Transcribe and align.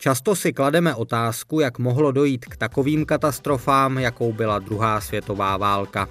Často 0.00 0.36
si 0.36 0.52
klademe 0.52 0.94
otázku, 0.94 1.60
jak 1.60 1.78
mohlo 1.78 2.12
dojít 2.12 2.44
k 2.44 2.56
takovým 2.56 3.04
katastrofám, 3.04 3.98
jakou 3.98 4.32
byla 4.32 4.58
druhá 4.58 5.00
světová 5.00 5.56
válka. 5.56 6.08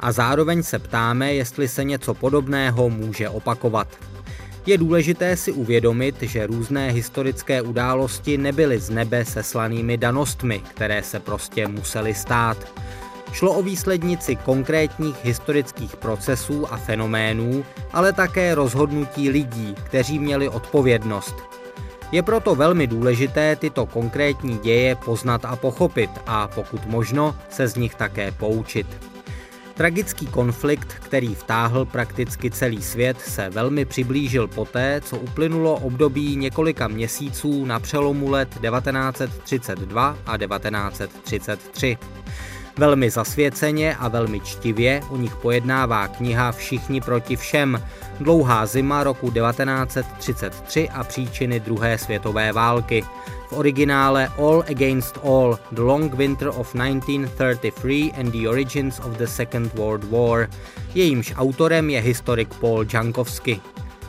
A 0.00 0.12
zároveň 0.12 0.62
se 0.62 0.78
ptáme, 0.78 1.34
jestli 1.34 1.68
se 1.68 1.84
něco 1.84 2.14
podobného 2.14 2.90
může 2.90 3.28
opakovat. 3.28 3.88
Je 4.66 4.78
důležité 4.78 5.36
si 5.36 5.52
uvědomit, 5.52 6.22
že 6.22 6.46
různé 6.46 6.90
historické 6.90 7.62
události 7.62 8.38
nebyly 8.38 8.78
z 8.78 8.90
nebe 8.90 9.24
seslanými 9.24 9.96
danostmi, 9.96 10.58
které 10.58 11.02
se 11.02 11.20
prostě 11.20 11.68
musely 11.68 12.14
stát. 12.14 12.58
Šlo 13.32 13.52
o 13.52 13.62
výslednici 13.62 14.36
konkrétních 14.36 15.24
historických 15.24 15.96
procesů 15.96 16.72
a 16.72 16.76
fenoménů, 16.76 17.64
ale 17.92 18.12
také 18.12 18.54
rozhodnutí 18.54 19.30
lidí, 19.30 19.74
kteří 19.84 20.18
měli 20.18 20.48
odpovědnost. 20.48 21.59
Je 22.12 22.22
proto 22.22 22.54
velmi 22.54 22.86
důležité 22.86 23.56
tyto 23.56 23.86
konkrétní 23.86 24.58
děje 24.58 24.94
poznat 24.94 25.44
a 25.44 25.56
pochopit 25.56 26.10
a 26.26 26.48
pokud 26.48 26.86
možno 26.86 27.36
se 27.50 27.68
z 27.68 27.76
nich 27.76 27.94
také 27.94 28.32
poučit. 28.32 28.86
Tragický 29.74 30.26
konflikt, 30.26 30.92
který 30.94 31.34
vtáhl 31.34 31.84
prakticky 31.84 32.50
celý 32.50 32.82
svět, 32.82 33.20
se 33.20 33.50
velmi 33.50 33.84
přiblížil 33.84 34.48
poté, 34.48 35.00
co 35.00 35.16
uplynulo 35.16 35.74
období 35.74 36.36
několika 36.36 36.88
měsíců 36.88 37.64
na 37.64 37.80
přelomu 37.80 38.30
let 38.30 38.48
1932 38.48 40.16
a 40.26 40.38
1933. 40.38 41.98
Velmi 42.76 43.10
zasvěceně 43.10 43.96
a 43.96 44.08
velmi 44.08 44.40
čtivě 44.40 45.02
o 45.08 45.16
nich 45.16 45.36
pojednává 45.36 46.08
kniha 46.08 46.52
Všichni 46.52 47.00
proti 47.00 47.36
všem, 47.36 47.82
dlouhá 48.20 48.66
zima 48.66 49.04
roku 49.04 49.30
1933 49.30 50.88
a 50.88 51.04
příčiny 51.04 51.60
druhé 51.60 51.98
světové 51.98 52.52
války. 52.52 53.04
V 53.48 53.52
originále 53.52 54.28
All 54.38 54.64
Against 54.70 55.18
All, 55.24 55.58
The 55.72 55.80
Long 55.80 56.14
Winter 56.14 56.48
of 56.48 56.72
1933 56.72 58.12
and 58.20 58.30
the 58.30 58.48
Origins 58.48 58.98
of 58.98 59.16
the 59.16 59.24
Second 59.24 59.74
World 59.74 60.04
War. 60.04 60.48
Jejímž 60.94 61.34
autorem 61.36 61.90
je 61.90 62.00
historik 62.00 62.54
Paul 62.54 62.84
Jankovsky. 62.92 63.60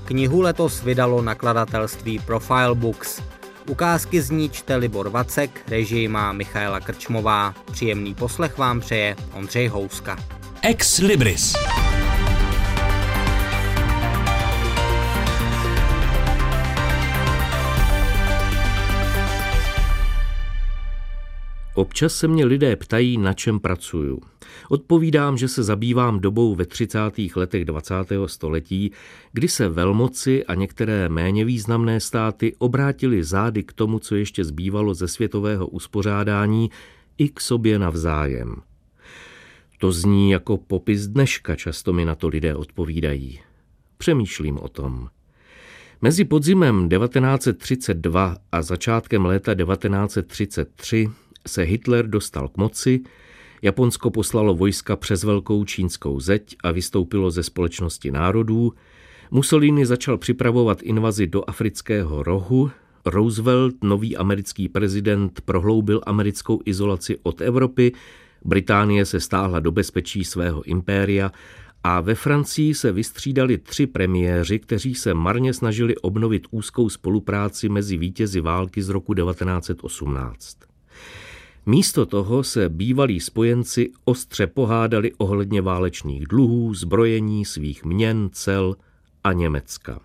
Knihu 0.05 0.41
letos 0.41 0.83
vydalo 0.83 1.21
nakladatelství 1.21 2.19
Profile 2.19 2.75
Books. 2.75 3.21
Ukázky 3.69 4.21
z 4.21 4.29
ní 4.29 4.49
čte 4.49 4.75
Libor 4.75 5.09
Vacek, 5.09 5.61
režii 5.67 6.07
má 6.07 6.31
Michaela 6.31 6.79
Krčmová. 6.79 7.53
Příjemný 7.71 8.15
poslech 8.15 8.57
vám 8.57 8.79
přeje 8.79 9.15
Ondřej 9.33 9.67
Houska. 9.67 10.17
Ex 10.61 10.97
Libris. 10.97 11.53
Občas 21.73 22.15
se 22.15 22.27
mě 22.27 22.45
lidé 22.45 22.75
ptají, 22.75 23.17
na 23.17 23.33
čem 23.33 23.59
pracuju. 23.59 24.21
Odpovídám, 24.69 25.37
že 25.37 25.47
se 25.47 25.63
zabývám 25.63 26.19
dobou 26.19 26.55
ve 26.55 26.65
30. 26.65 26.99
letech 27.35 27.65
20. 27.65 27.93
století, 28.25 28.91
kdy 29.31 29.47
se 29.47 29.69
velmoci 29.69 30.45
a 30.45 30.55
některé 30.55 31.09
méně 31.09 31.45
významné 31.45 31.99
státy 31.99 32.55
obrátili 32.57 33.23
zády 33.23 33.63
k 33.63 33.73
tomu, 33.73 33.99
co 33.99 34.15
ještě 34.15 34.43
zbývalo 34.43 34.93
ze 34.93 35.07
světového 35.07 35.67
uspořádání, 35.67 36.69
i 37.17 37.29
k 37.29 37.39
sobě 37.39 37.79
navzájem. 37.79 38.55
To 39.77 39.91
zní 39.91 40.31
jako 40.31 40.57
popis 40.57 41.07
dneška, 41.07 41.55
často 41.55 41.93
mi 41.93 42.05
na 42.05 42.15
to 42.15 42.27
lidé 42.27 42.55
odpovídají. 42.55 43.39
Přemýšlím 43.97 44.57
o 44.57 44.67
tom. 44.67 45.09
Mezi 46.01 46.25
podzimem 46.25 46.89
1932 46.89 48.37
a 48.51 48.61
začátkem 48.61 49.25
léta 49.25 49.55
1933 49.55 51.09
se 51.47 51.63
Hitler 51.63 52.07
dostal 52.07 52.47
k 52.47 52.57
moci, 52.57 52.99
Japonsko 53.61 54.11
poslalo 54.11 54.53
vojska 54.53 54.95
přes 54.95 55.23
velkou 55.23 55.65
čínskou 55.65 56.19
zeď 56.19 56.55
a 56.63 56.71
vystoupilo 56.71 57.31
ze 57.31 57.43
společnosti 57.43 58.11
národů, 58.11 58.73
Mussolini 59.31 59.85
začal 59.85 60.17
připravovat 60.17 60.81
invazi 60.81 61.27
do 61.27 61.43
afrického 61.49 62.23
rohu, 62.23 62.71
Roosevelt, 63.05 63.83
nový 63.83 64.17
americký 64.17 64.69
prezident, 64.69 65.41
prohloubil 65.41 66.01
americkou 66.05 66.59
izolaci 66.65 67.17
od 67.23 67.41
Evropy, 67.41 67.91
Británie 68.45 69.05
se 69.05 69.19
stáhla 69.19 69.59
do 69.59 69.71
bezpečí 69.71 70.23
svého 70.23 70.63
impéria 70.63 71.31
a 71.83 72.01
ve 72.01 72.15
Francii 72.15 72.73
se 72.73 72.91
vystřídali 72.91 73.57
tři 73.57 73.87
premiéři, 73.87 74.59
kteří 74.59 74.95
se 74.95 75.13
marně 75.13 75.53
snažili 75.53 75.97
obnovit 75.97 76.47
úzkou 76.51 76.89
spolupráci 76.89 77.69
mezi 77.69 77.97
vítězi 77.97 78.41
války 78.41 78.83
z 78.83 78.89
roku 78.89 79.13
1918. 79.13 80.57
Místo 81.65 82.05
toho 82.05 82.43
se 82.43 82.69
bývalí 82.69 83.19
spojenci 83.19 83.91
ostře 84.05 84.47
pohádali 84.47 85.11
ohledně 85.17 85.61
válečných 85.61 86.27
dluhů, 86.27 86.73
zbrojení 86.73 87.45
svých 87.45 87.85
měn, 87.85 88.29
cel 88.31 88.75
a 89.23 89.33
Německa. 89.33 89.99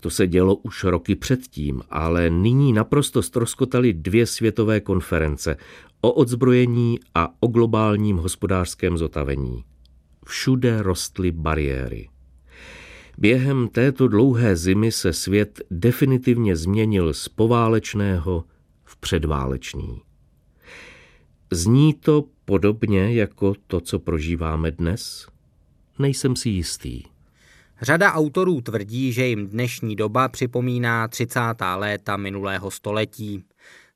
To 0.00 0.10
se 0.10 0.26
dělo 0.26 0.56
už 0.56 0.84
roky 0.84 1.16
předtím, 1.16 1.82
ale 1.90 2.30
nyní 2.30 2.72
naprosto 2.72 3.22
stroskotaly 3.22 3.92
dvě 3.92 4.26
světové 4.26 4.80
konference 4.80 5.56
o 6.00 6.12
odzbrojení 6.12 6.98
a 7.14 7.28
o 7.40 7.46
globálním 7.46 8.16
hospodářském 8.16 8.98
zotavení. 8.98 9.64
Všude 10.26 10.82
rostly 10.82 11.32
bariéry. 11.32 12.08
Během 13.18 13.68
této 13.68 14.08
dlouhé 14.08 14.56
zimy 14.56 14.92
se 14.92 15.12
svět 15.12 15.60
definitivně 15.70 16.56
změnil 16.56 17.14
z 17.14 17.28
poválečného 17.28 18.44
v 18.84 18.96
předválečný. 18.96 20.05
Zní 21.50 21.94
to 21.94 22.24
podobně 22.44 23.12
jako 23.12 23.54
to, 23.66 23.80
co 23.80 23.98
prožíváme 23.98 24.70
dnes? 24.70 25.28
Nejsem 25.98 26.36
si 26.36 26.48
jistý. 26.48 27.02
Řada 27.82 28.12
autorů 28.12 28.60
tvrdí, 28.60 29.12
že 29.12 29.26
jim 29.26 29.48
dnešní 29.48 29.96
doba 29.96 30.28
připomíná 30.28 31.08
30. 31.08 31.40
léta 31.76 32.16
minulého 32.16 32.70
století, 32.70 33.44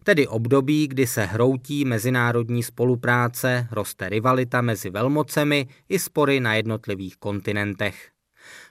tedy 0.04 0.26
období, 0.26 0.88
kdy 0.88 1.06
se 1.06 1.24
hroutí 1.24 1.84
mezinárodní 1.84 2.62
spolupráce, 2.62 3.68
roste 3.70 4.08
rivalita 4.08 4.60
mezi 4.60 4.90
velmocemi 4.90 5.68
i 5.88 5.98
spory 5.98 6.40
na 6.40 6.54
jednotlivých 6.54 7.16
kontinentech. 7.16 8.10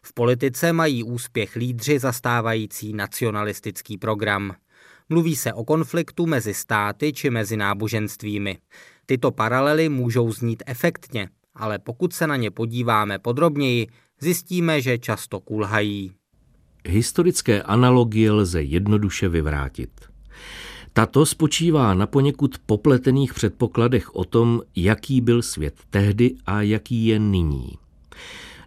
V 0.02 0.14
politice 0.14 0.74
mají 0.74 1.04
úspěch 1.04 1.56
lídři 1.56 2.00
zastávající 2.00 2.94
nacionalistický 2.94 3.98
program– 3.98 4.56
Mluví 5.10 5.36
se 5.36 5.54
o 5.54 5.64
konfliktu 5.64 6.26
mezi 6.26 6.54
státy 6.54 7.14
či 7.14 7.30
mezi 7.30 7.58
náboženstvími. 7.58 8.58
Tyto 9.06 9.32
paralely 9.32 9.90
můžou 9.90 10.32
znít 10.32 10.64
efektně, 10.66 11.30
ale 11.56 11.80
pokud 11.80 12.14
se 12.14 12.28
na 12.28 12.36
ně 12.36 12.52
podíváme 12.52 13.20
podrobněji, 13.20 13.88
zjistíme, 14.20 14.82
že 14.82 14.98
často 14.98 15.40
kulhají. 15.40 16.12
Historické 16.88 17.62
analogie 17.62 18.32
lze 18.32 18.62
jednoduše 18.62 19.30
vyvrátit. 19.30 19.90
Tato 20.94 21.26
spočívá 21.26 21.94
na 21.94 22.08
poněkud 22.08 22.58
popletených 22.66 23.34
předpokladech 23.34 24.16
o 24.16 24.26
tom, 24.26 24.62
jaký 24.76 25.22
byl 25.22 25.42
svět 25.42 25.76
tehdy 25.90 26.36
a 26.46 26.62
jaký 26.62 27.06
je 27.06 27.20
nyní. 27.20 27.78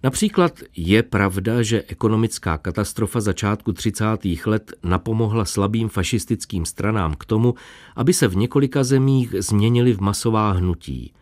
Například 0.02 0.60
je 0.76 1.02
pravda, 1.02 1.62
že 1.62 1.84
ekonomická 1.88 2.58
katastrofa 2.58 3.20
začátku 3.20 3.72
30. 3.72 4.04
let 4.46 4.72
napomohla 4.82 5.44
slabým 5.44 5.88
fašistickým 5.88 6.64
stranám 6.64 7.14
k 7.14 7.24
tomu, 7.24 7.54
aby 7.96 8.12
se 8.12 8.28
v 8.28 8.36
několika 8.36 8.84
zemích 8.84 9.34
změnily 9.38 9.92
v 9.92 10.00
masová 10.00 10.52
hnutí. 10.52 11.14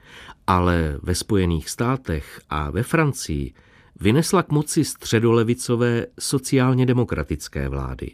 Ale 0.46 0.98
ve 1.02 1.14
Spojených 1.14 1.70
státech 1.70 2.40
a 2.50 2.70
ve 2.70 2.82
Francii 2.82 3.52
vynesla 4.00 4.42
k 4.42 4.52
moci 4.52 4.84
středolevicové 4.84 6.06
sociálně 6.20 6.86
demokratické 6.86 7.68
vlády. 7.68 8.10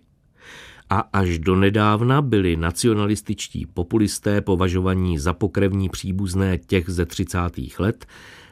A 0.90 0.98
až 0.98 1.38
do 1.38 1.56
nedávna 1.56 2.22
byli 2.22 2.56
nacionalističtí 2.56 3.66
populisté 3.66 4.40
považovaní 4.40 5.18
za 5.18 5.32
pokrevní 5.32 5.88
příbuzné 5.88 6.58
těch 6.58 6.90
ze 6.90 7.06
30. 7.06 7.38
let, 7.78 8.06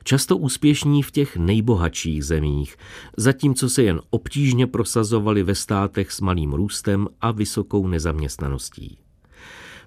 často 0.05 0.37
úspěšní 0.37 1.03
v 1.03 1.11
těch 1.11 1.37
nejbohatších 1.37 2.25
zemích, 2.25 2.77
zatímco 3.17 3.69
se 3.69 3.83
jen 3.83 4.01
obtížně 4.11 4.67
prosazovali 4.67 5.43
ve 5.43 5.55
státech 5.55 6.12
s 6.12 6.21
malým 6.21 6.53
růstem 6.53 7.09
a 7.21 7.31
vysokou 7.31 7.87
nezaměstnaností. 7.87 8.99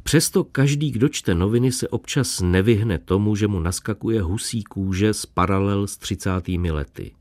Přesto 0.04 0.44
každý, 0.44 0.92
kdo 0.92 1.10
čte 1.10 1.36
noviny, 1.36 1.72
se 1.72 1.88
občas 1.88 2.42
nevyhne 2.42 2.98
tomu, 2.98 3.36
že 3.36 3.48
mu 3.48 3.60
naskakuje 3.60 4.22
husí 4.22 4.64
kůže 4.64 5.14
z 5.14 5.26
paralel 5.26 5.88
s 5.88 5.98
30. 5.98 6.30
lety. 6.70 7.12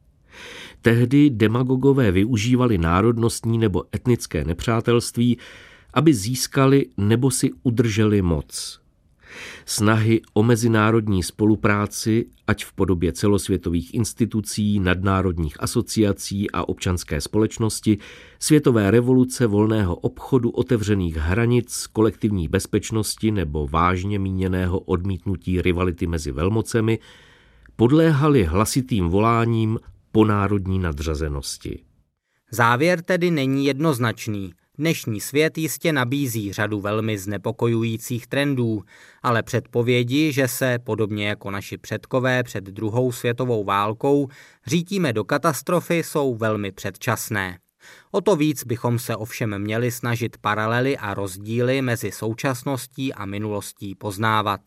Tehdy 0.83 1.31
demagogové 1.31 2.13
využívali 2.13 2.79
národnostní 2.79 3.59
nebo 3.59 3.85
etnické 3.95 4.45
nepřátelství, 4.45 5.39
aby 5.95 6.15
získali 6.15 6.87
nebo 6.97 7.31
si 7.31 7.51
udrželi 7.63 8.23
moc. 8.23 8.81
Snahy 9.65 10.21
o 10.35 10.43
mezinárodní 10.43 11.23
spolupráci, 11.23 12.27
ať 12.47 12.65
v 12.65 12.73
podobě 12.73 13.13
celosvětových 13.13 13.95
institucí, 13.95 14.81
nadnárodních 14.81 15.63
asociací 15.63 16.51
a 16.51 16.69
občanské 16.69 17.21
společnosti, 17.21 17.99
světové 18.39 18.91
revoluce 18.91 19.47
volného 19.47 19.97
obchodu, 19.97 20.51
otevřených 20.51 21.17
hranic, 21.17 21.87
kolektivní 21.87 22.49
bezpečnosti 22.49 23.31
nebo 23.31 23.67
vážně 23.67 24.19
míněného 24.19 24.79
odmítnutí 24.79 25.63
rivality 25.63 26.07
mezi 26.07 26.33
velmocemi, 26.33 26.99
podléhaly 27.77 28.45
hlasitým 28.45 29.09
voláním 29.09 29.79
po 30.13 30.25
národní 30.25 30.79
nadřazenosti. 30.79 31.83
Závěr 32.51 33.03
tedy 33.03 33.31
není 33.31 33.67
jednoznačný. 33.67 34.53
Dnešní 34.79 35.21
svět 35.21 35.59
jistě 35.59 35.93
nabízí 35.93 36.53
řadu 36.53 36.81
velmi 36.81 37.19
znepokojujících 37.19 38.27
trendů, 38.27 38.83
ale 39.23 39.43
předpovědi, 39.43 40.33
že 40.33 40.49
se, 40.49 40.79
podobně 40.79 41.29
jako 41.29 41.51
naši 41.51 41.79
předkové 41.79 42.43
před 42.43 42.65
druhou 42.65 43.13
světovou 43.13 43.65
válkou, 43.65 44.29
řítíme 44.67 45.13
do 45.13 45.25
katastrofy, 45.25 45.97
jsou 45.97 46.35
velmi 46.35 46.73
předčasné. 46.73 47.59
O 48.11 48.21
to 48.21 48.37
víc 48.37 48.65
bychom 48.65 48.99
se 48.99 49.17
ovšem 49.17 49.59
měli 49.59 49.91
snažit 49.91 50.37
paralely 50.41 50.97
a 50.97 51.15
rozdíly 51.15 51.83
mezi 51.83 52.13
současností 52.13 53.15
a 53.15 53.27
minulostí 53.27 53.95
poznávat. 53.95 54.61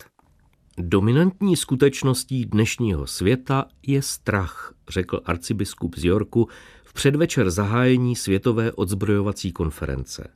Dominantní 0.78 1.56
skutečností 1.56 2.46
dnešního 2.46 3.06
světa 3.06 3.64
je 3.86 4.02
strach, 4.02 4.74
řekl 4.88 5.20
arcibiskup 5.24 5.96
z 5.96 6.04
Yorku 6.04 6.48
v 6.90 6.92
předvečer 6.92 7.50
zahájení 7.50 8.16
Světové 8.16 8.72
odzbrojovací 8.72 9.52
konference. 9.52 10.28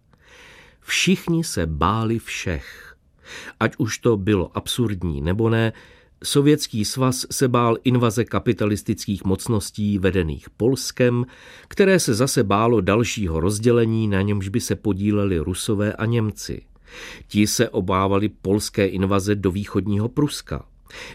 Všichni 0.80 1.44
se 1.44 1.66
báli 1.66 2.18
všech. 2.18 2.96
Ať 3.60 3.74
už 3.78 3.98
to 3.98 4.16
bylo 4.16 4.56
absurdní 4.56 5.20
nebo 5.20 5.50
ne, 5.50 5.72
Sovětský 6.24 6.84
svaz 6.84 7.26
se 7.30 7.48
bál 7.48 7.76
invaze 7.84 8.24
kapitalistických 8.24 9.24
mocností 9.24 9.98
vedených 9.98 10.50
Polskem, 10.50 11.26
které 11.68 12.00
se 12.00 12.14
zase 12.14 12.44
bálo 12.44 12.80
dalšího 12.80 13.40
rozdělení, 13.40 14.08
na 14.08 14.22
němž 14.22 14.48
by 14.48 14.60
se 14.60 14.76
podíleli 14.76 15.38
Rusové 15.38 15.92
a 15.92 16.06
Němci. 16.06 16.62
Ti 17.26 17.46
se 17.46 17.68
obávali 17.68 18.28
polské 18.28 18.86
invaze 18.86 19.34
do 19.34 19.50
východního 19.50 20.08
Pruska. 20.08 20.64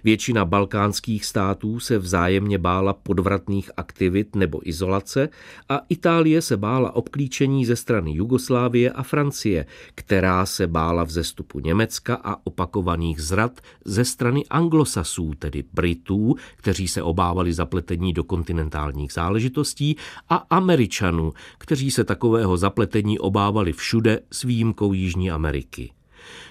Většina 0.03 0.45
balkánských 0.45 1.25
států 1.25 1.79
se 1.79 1.97
vzájemně 1.97 2.57
bála 2.57 2.93
podvratných 2.93 3.71
aktivit 3.77 4.35
nebo 4.35 4.69
izolace 4.69 5.29
a 5.69 5.81
Itálie 5.89 6.41
se 6.41 6.57
bála 6.57 6.95
obklíčení 6.95 7.65
ze 7.65 7.75
strany 7.75 8.11
Jugoslávie 8.15 8.91
a 8.91 9.03
Francie, 9.03 9.65
která 9.95 10.45
se 10.45 10.67
bála 10.67 11.03
vzestupu 11.03 11.59
Německa 11.59 12.15
a 12.23 12.35
opakovaných 12.43 13.21
zrad 13.21 13.61
ze 13.85 14.05
strany 14.05 14.45
anglosasů, 14.49 15.33
tedy 15.39 15.63
Britů, 15.73 16.35
kteří 16.55 16.87
se 16.87 17.03
obávali 17.03 17.53
zapletení 17.53 18.13
do 18.13 18.23
kontinentálních 18.23 19.13
záležitostí, 19.13 19.95
a 20.29 20.35
Američanů, 20.35 21.33
kteří 21.57 21.91
se 21.91 22.03
takového 22.03 22.57
zapletení 22.57 23.19
obávali 23.19 23.73
všude 23.73 24.19
s 24.31 24.43
výjimkou 24.43 24.93
Jižní 24.93 25.31
Ameriky. 25.31 25.91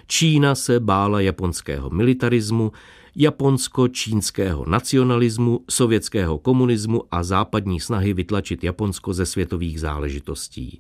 Čína 0.07 0.55
se 0.55 0.81
bála 0.81 1.21
japonského 1.21 1.91
militarismu, 1.91 2.73
japonsko-čínského 3.19 4.65
nacionalismu, 4.69 5.61
sovětského 5.71 6.39
komunismu 6.39 7.03
a 7.11 7.23
západní 7.23 7.81
snahy 7.81 8.13
vytlačit 8.13 8.65
Japonsko 8.65 9.13
ze 9.13 9.27
světových 9.27 9.81
záležitostí. 9.81 10.79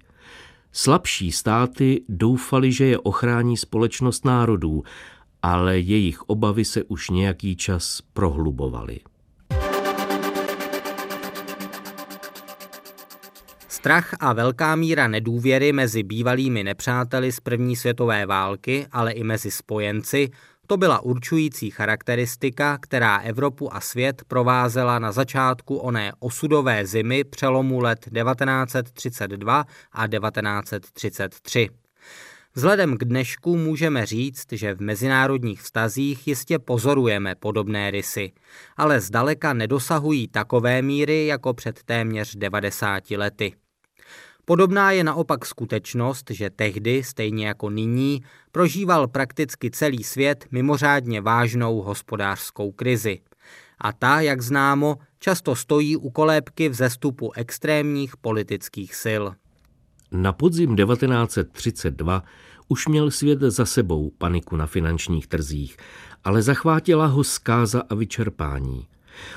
Slabší 0.73 1.33
státy 1.33 2.03
doufali, 2.09 2.73
že 2.73 2.85
je 2.85 2.99
ochrání 2.99 3.57
společnost 3.57 4.25
národů, 4.25 4.83
ale 5.43 5.79
jejich 5.79 6.23
obavy 6.23 6.65
se 6.65 6.85
už 6.85 7.11
nějaký 7.11 7.57
čas 7.57 8.01
prohlubovaly. 8.13 9.01
Strach 13.69 14.15
a 14.21 14.33
velká 14.33 14.77
míra 14.77 15.09
nedůvěry 15.09 15.73
mezi 15.73 16.03
bývalými 16.03 16.65
nepřáteli 16.65 17.33
z 17.33 17.41
první 17.41 17.77
světové 17.77 18.27
války, 18.27 18.87
ale 18.93 19.13
i 19.13 19.25
mezi 19.25 19.51
spojenci, 19.51 20.31
to 20.69 20.77
byla 20.77 21.01
určující 21.01 21.71
charakteristika, 21.71 22.79
která 22.79 23.19
Evropu 23.19 23.75
a 23.75 23.81
svět 23.81 24.23
provázela 24.29 24.99
na 24.99 25.13
začátku 25.13 25.77
oné 25.77 26.13
osudové 26.19 26.87
zimy 26.87 27.25
přelomu 27.25 27.81
let 27.81 27.99
1932 27.99 29.65
a 29.93 30.07
1933. 30.09 31.69
Vzhledem 32.55 32.97
k 32.97 33.05
dnešku 33.05 33.57
můžeme 33.57 34.07
říct, 34.07 34.53
že 34.53 34.75
v 34.75 34.81
mezinárodních 34.81 35.63
vztazích 35.63 36.29
jistě 36.29 36.59
pozorujeme 36.59 37.35
podobné 37.35 37.91
rysy, 37.91 38.33
ale 38.77 39.01
zdaleka 39.01 39.53
nedosahují 39.53 40.29
takové 40.29 40.83
míry 40.83 41.27
jako 41.27 41.55
před 41.55 41.83
téměř 41.83 42.37
90 42.37 43.11
lety. 43.11 43.53
Podobná 44.49 44.93
je 44.93 45.05
naopak 45.05 45.47
skutečnost, 45.47 46.31
že 46.31 46.51
tehdy, 46.51 47.03
stejně 47.03 47.47
jako 47.47 47.71
nyní, 47.71 48.23
prožíval 48.53 49.09
prakticky 49.09 49.71
celý 49.71 50.05
svět 50.05 50.47
mimořádně 50.51 51.21
vážnou 51.21 51.83
hospodářskou 51.83 52.73
krizi. 52.73 53.21
A 53.79 53.93
ta, 53.93 54.21
jak 54.21 54.43
známo, 54.43 54.97
často 55.19 55.57
stojí 55.57 55.97
u 55.97 56.11
kolébky 56.11 56.69
vzestupu 56.69 57.33
extrémních 57.33 58.17
politických 58.17 58.95
sil. 59.05 59.23
Na 60.13 60.33
podzim 60.33 60.77
1932 60.77 62.25
už 62.69 62.89
měl 62.89 63.11
svět 63.11 63.41
za 63.41 63.67
sebou 63.67 64.11
paniku 64.19 64.57
na 64.57 64.67
finančních 64.67 65.27
trzích, 65.27 65.77
ale 66.25 66.43
zachvátila 66.43 67.07
ho 67.07 67.25
zkáza 67.25 67.83
a 67.91 67.95
vyčerpání. 67.95 68.87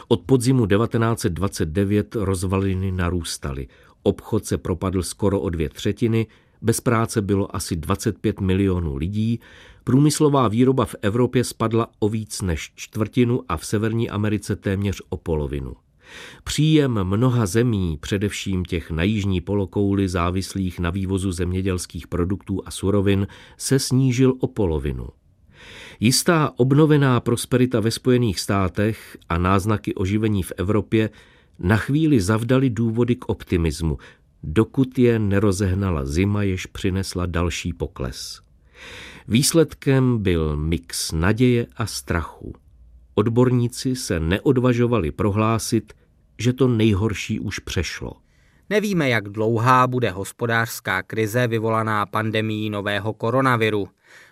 Od 0.07 0.21
podzimu 0.21 0.65
1929 0.65 2.15
rozvaliny 2.15 2.91
narůstaly. 2.91 3.67
Obchod 4.03 4.45
se 4.45 4.57
propadl 4.57 5.03
skoro 5.03 5.39
o 5.39 5.49
dvě 5.49 5.69
třetiny, 5.69 6.27
bez 6.61 6.81
práce 6.81 7.21
bylo 7.21 7.55
asi 7.55 7.75
25 7.75 8.41
milionů 8.41 8.95
lidí, 8.95 9.39
průmyslová 9.83 10.47
výroba 10.47 10.85
v 10.85 10.95
Evropě 11.01 11.43
spadla 11.43 11.87
o 11.99 12.09
víc 12.09 12.41
než 12.41 12.71
čtvrtinu 12.75 13.41
a 13.49 13.57
v 13.57 13.65
Severní 13.65 14.09
Americe 14.09 14.55
téměř 14.55 15.01
o 15.09 15.17
polovinu. 15.17 15.73
Příjem 16.43 17.03
mnoha 17.03 17.45
zemí, 17.45 17.97
především 18.01 18.65
těch 18.65 18.91
na 18.91 19.03
jižní 19.03 19.41
polokouli 19.41 20.09
závislých 20.09 20.79
na 20.79 20.89
vývozu 20.89 21.31
zemědělských 21.31 22.07
produktů 22.07 22.61
a 22.65 22.71
surovin, 22.71 23.27
se 23.57 23.79
snížil 23.79 24.33
o 24.39 24.47
polovinu. 24.47 25.07
Jistá 25.99 26.51
obnovená 26.57 27.19
prosperita 27.19 27.79
ve 27.79 27.91
Spojených 27.91 28.39
státech 28.39 29.17
a 29.29 29.37
náznaky 29.37 29.95
oživení 29.95 30.43
v 30.43 30.53
Evropě 30.57 31.09
na 31.59 31.77
chvíli 31.77 32.21
zavdali 32.21 32.69
důvody 32.69 33.15
k 33.15 33.29
optimismu, 33.29 33.97
dokud 34.43 34.99
je 34.99 35.19
nerozehnala 35.19 36.05
zima, 36.05 36.43
jež 36.43 36.65
přinesla 36.65 37.25
další 37.25 37.73
pokles. 37.73 38.41
Výsledkem 39.27 40.17
byl 40.17 40.57
mix 40.57 41.11
naděje 41.11 41.67
a 41.77 41.85
strachu. 41.85 42.53
Odborníci 43.15 43.95
se 43.95 44.19
neodvažovali 44.19 45.11
prohlásit, 45.11 45.93
že 46.37 46.53
to 46.53 46.67
nejhorší 46.67 47.39
už 47.39 47.59
přešlo. 47.59 48.13
Nevíme, 48.69 49.09
jak 49.09 49.29
dlouhá 49.29 49.87
bude 49.87 50.11
hospodářská 50.11 51.03
krize 51.03 51.47
vyvolaná 51.47 52.05
pandemí 52.05 52.69
nového 52.69 53.13
koronaviru 53.13 53.87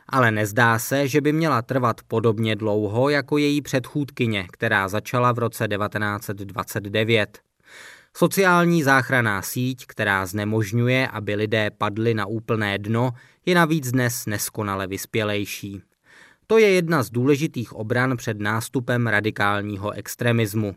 ale 0.10 0.32
nezdá 0.32 0.80
se, 0.80 1.08
že 1.08 1.22
by 1.22 1.34
měla 1.34 1.62
trvat 1.62 2.02
podobně 2.08 2.56
dlouho 2.56 3.10
jako 3.10 3.38
její 3.38 3.62
předchůdkyně, 3.62 4.48
která 4.52 4.88
začala 4.88 5.32
v 5.32 5.40
roce 5.40 5.68
1929. 5.68 7.40
Sociální 8.18 8.84
záchraná 8.84 9.42
síť, 9.42 9.86
která 9.88 10.26
znemožňuje, 10.26 11.08
aby 11.08 11.36
lidé 11.36 11.70
padli 11.78 12.14
na 12.14 12.26
úplné 12.26 12.78
dno, 12.78 13.12
je 13.46 13.56
navíc 13.56 13.92
dnes 13.92 14.26
neskonale 14.26 14.88
vyspělejší. 14.88 15.82
To 16.48 16.58
je 16.58 16.70
jedna 16.70 17.04
z 17.04 17.10
důležitých 17.10 17.74
obran 17.74 18.18
před 18.18 18.40
nástupem 18.40 19.08
radikálního 19.08 19.92
extremismu. 19.92 20.76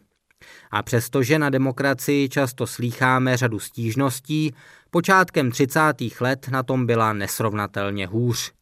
A 0.71 0.83
přestože 0.83 1.39
na 1.39 1.51
demokracii 1.51 2.29
často 2.29 2.67
slýcháme 2.67 3.37
řadu 3.37 3.59
stížností, 3.59 4.55
počátkem 4.91 5.51
30. 5.51 5.81
let 6.21 6.49
na 6.51 6.63
tom 6.63 6.87
byla 6.87 7.13
nesrovnatelně 7.13 8.07
hůř. 8.07 8.53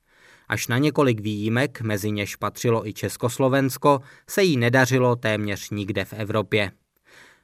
Až 0.50 0.68
na 0.68 0.78
několik 0.78 1.20
výjimek, 1.20 1.80
mezi 1.80 2.10
něž 2.10 2.36
patřilo 2.36 2.88
i 2.88 2.92
Československo, 2.92 4.00
se 4.28 4.42
jí 4.42 4.56
nedařilo 4.56 5.16
téměř 5.16 5.70
nikde 5.70 6.04
v 6.04 6.12
Evropě. 6.12 6.70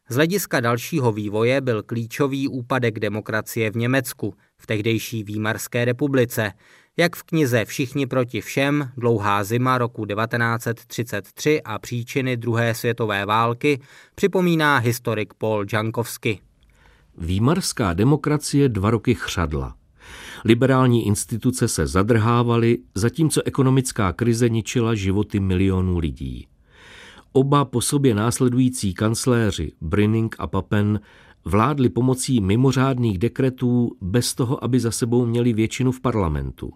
Z 0.09 0.15
hlediska 0.15 0.61
dalšího 0.61 1.13
vývoje 1.13 1.61
byl 1.61 1.83
klíčový 1.83 2.49
úpadek 2.49 2.99
demokracie 2.99 3.71
v 3.71 3.77
Německu, 3.77 4.35
v 4.59 4.67
tehdejší 4.67 5.25
Výmarské 5.25 5.85
republice, 5.85 6.53
jak 6.97 7.17
v 7.17 7.23
knize 7.23 7.65
Všichni 7.65 8.07
proti 8.07 8.41
všem, 8.41 8.91
dlouhá 8.97 9.45
zima 9.45 9.79
roku 9.79 10.07
1933 10.07 11.63
a 11.63 11.79
příčiny 11.79 12.37
druhé 12.37 12.75
světové 12.75 13.27
války 13.27 13.81
připomíná 14.15 14.79
historik 14.79 15.35
Paul 15.35 15.67
Jankovsky. 15.73 16.41
Výmarská 17.19 17.93
demokracie 17.93 18.69
dva 18.69 18.91
roky 18.91 19.15
chřadla. 19.15 19.75
Liberální 20.45 21.07
instituce 21.07 21.69
se 21.69 21.87
zadrhávaly, 21.87 22.79
zatímco 22.95 23.43
ekonomická 23.45 24.13
krize 24.13 24.49
ničila 24.49 24.95
životy 24.95 25.41
milionů 25.41 25.99
lidí. 25.99 26.47
Oba 27.33 27.65
po 27.65 27.81
sobě 27.81 28.15
následující 28.15 28.95
kancléři 28.95 29.73
Brinning 29.81 30.37
a 30.39 30.47
Papen 30.47 31.01
vládli 31.45 31.89
pomocí 31.89 32.41
mimořádných 32.41 33.19
dekretů 33.19 33.97
bez 34.01 34.35
toho, 34.35 34.65
aby 34.65 34.81
za 34.81 34.91
sebou 34.91 35.27
měli 35.27 35.53
většinu 35.53 35.93
v 35.93 36.01
parlamentu. 36.01 36.73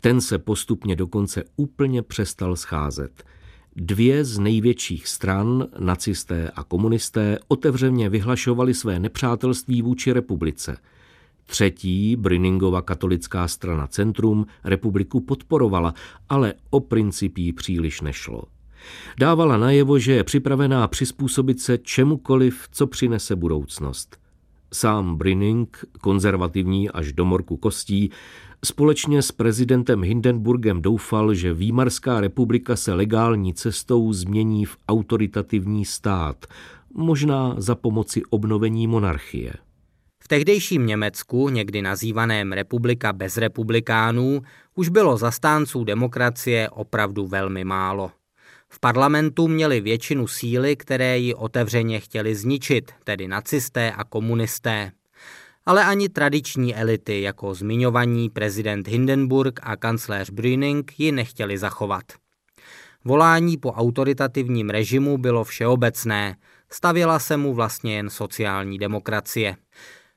Ten 0.00 0.20
se 0.20 0.38
postupně 0.38 0.96
dokonce 0.96 1.44
úplně 1.56 2.02
přestal 2.02 2.56
scházet. 2.56 3.24
Dvě 3.76 4.24
z 4.24 4.38
největších 4.38 5.08
stran, 5.08 5.66
nacisté 5.78 6.50
a 6.50 6.64
komunisté, 6.64 7.38
otevřeně 7.48 8.08
vyhlašovali 8.08 8.74
své 8.74 8.98
nepřátelství 8.98 9.82
vůči 9.82 10.12
republice. 10.12 10.76
Třetí, 11.46 12.16
Brinningova 12.16 12.82
katolická 12.82 13.48
strana 13.48 13.86
Centrum, 13.86 14.46
republiku 14.64 15.20
podporovala, 15.20 15.94
ale 16.28 16.54
o 16.70 16.80
principí 16.80 17.52
příliš 17.52 18.00
nešlo. 18.00 18.42
Dávala 19.18 19.56
najevo, 19.56 19.98
že 19.98 20.12
je 20.12 20.24
připravená 20.24 20.88
přizpůsobit 20.88 21.60
se 21.60 21.78
čemukoliv, 21.78 22.68
co 22.72 22.86
přinese 22.86 23.36
budoucnost. 23.36 24.16
Sám 24.72 25.16
Brinning, 25.16 25.84
konzervativní 26.00 26.90
až 26.90 27.12
do 27.12 27.24
morku 27.24 27.56
kostí, 27.56 28.10
společně 28.64 29.22
s 29.22 29.32
prezidentem 29.32 30.02
Hindenburgem 30.02 30.82
doufal, 30.82 31.34
že 31.34 31.54
Výmarská 31.54 32.20
republika 32.20 32.76
se 32.76 32.94
legální 32.94 33.54
cestou 33.54 34.12
změní 34.12 34.64
v 34.64 34.76
autoritativní 34.88 35.84
stát, 35.84 36.46
možná 36.94 37.54
za 37.58 37.74
pomoci 37.74 38.22
obnovení 38.30 38.86
monarchie. 38.86 39.52
Tehdejším 40.32 40.86
Německu, 40.86 41.48
někdy 41.48 41.82
nazývaném 41.82 42.52
republika 42.52 43.12
bez 43.12 43.36
republikánů, 43.36 44.42
už 44.74 44.88
bylo 44.88 45.16
zastánců 45.16 45.84
demokracie 45.84 46.70
opravdu 46.70 47.26
velmi 47.26 47.64
málo. 47.64 48.10
V 48.68 48.80
parlamentu 48.80 49.48
měli 49.48 49.80
většinu 49.80 50.26
síly, 50.26 50.76
které 50.76 51.18
ji 51.18 51.34
otevřeně 51.34 52.00
chtěli 52.00 52.34
zničit, 52.34 52.92
tedy 53.04 53.28
nacisté 53.28 53.92
a 53.92 54.04
komunisté. 54.04 54.92
Ale 55.66 55.84
ani 55.84 56.08
tradiční 56.08 56.76
elity, 56.76 57.22
jako 57.22 57.54
zmiňovaní 57.54 58.30
prezident 58.30 58.88
Hindenburg 58.88 59.60
a 59.62 59.76
kancléř 59.76 60.30
Brüning, 60.30 61.00
ji 61.00 61.12
nechtěli 61.12 61.58
zachovat. 61.58 62.04
Volání 63.04 63.56
po 63.56 63.72
autoritativním 63.72 64.70
režimu 64.70 65.18
bylo 65.18 65.44
všeobecné, 65.44 66.36
stavěla 66.70 67.18
se 67.18 67.36
mu 67.36 67.54
vlastně 67.54 67.96
jen 67.96 68.10
sociální 68.10 68.78
demokracie. 68.78 69.56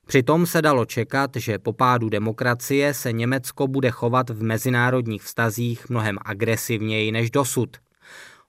Přitom 0.05 0.45
se 0.45 0.61
dalo 0.61 0.85
čekat, 0.85 1.31
že 1.35 1.59
po 1.59 1.73
pádu 1.73 2.09
demokracie 2.09 2.93
se 2.93 3.13
Německo 3.13 3.67
bude 3.67 3.91
chovat 3.91 4.29
v 4.29 4.43
mezinárodních 4.43 5.23
vztazích 5.23 5.89
mnohem 5.89 6.17
agresivněji 6.25 7.11
než 7.11 7.31
dosud– 7.31 7.77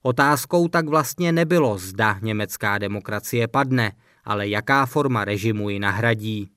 Otázkou 0.07 0.67
tak 0.67 0.87
vlastně 0.87 1.31
nebylo, 1.31 1.77
zda 1.77 2.19
německá 2.21 2.77
demokracie 2.77 3.47
padne, 3.47 3.91
ale 4.25 4.47
jaká 4.47 4.85
forma 4.85 5.25
režimu 5.25 5.69
ji 5.69 5.79
nahradí. 5.79 6.49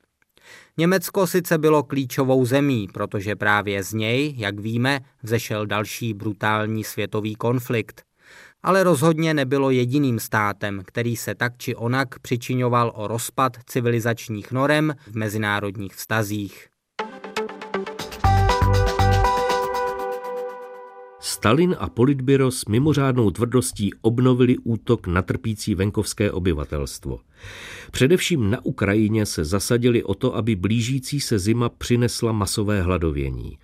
Německo 0.77 1.27
sice 1.27 1.59
bylo 1.59 1.83
klíčovou 1.83 2.45
zemí, 2.45 2.89
protože 2.93 3.37
právě 3.37 3.83
z 3.83 3.93
něj, 3.93 4.35
jak 4.37 4.61
víme, 4.61 5.01
vzešel 5.23 5.67
další 5.67 6.15
brutální 6.15 6.85
světový 6.85 7.35
konflikt. 7.35 8.03
Ale 8.63 8.85
rozhodně 8.85 9.35
nebylo 9.35 9.71
jediným 9.71 10.19
státem, 10.19 10.83
který 10.85 11.17
se 11.17 11.35
tak 11.35 11.59
či 11.59 11.75
onak 11.75 12.19
přičiňoval 12.19 12.93
o 12.95 13.09
rozpad 13.09 13.53
civilizačních 13.67 14.53
norem 14.53 14.95
v 15.07 15.17
mezinárodních 15.17 15.95
vztazích. 15.95 16.67
Stalin 21.21 21.77
a 21.79 21.89
Politbyro 21.89 22.51
s 22.51 22.65
mimořádnou 22.65 23.31
tvrdostí 23.31 23.91
obnovili 24.01 24.59
útok 24.59 25.07
na 25.07 25.23
trpící 25.23 25.75
venkovské 25.75 26.33
obyvatelstvo. 26.33 27.19
Především 27.91 28.51
na 28.51 28.65
Ukrajině 28.65 29.27
se 29.27 29.45
zasadili 29.45 30.03
o 30.03 30.15
to, 30.15 30.37
aby 30.37 30.57
blížící 30.57 31.21
se 31.21 31.39
zima 31.39 31.69
přinesla 31.69 32.33
masové 32.33 32.83
hladovění. 32.83 33.59